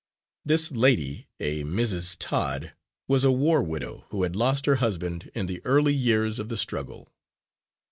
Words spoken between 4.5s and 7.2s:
her husband in the early years of the struggle.